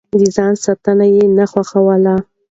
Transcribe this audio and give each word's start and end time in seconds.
د 0.19 0.21
ځان 0.35 0.53
ستاينه 0.63 1.05
يې 1.15 1.25
نه 1.37 1.45
خوښوله. 1.51 2.15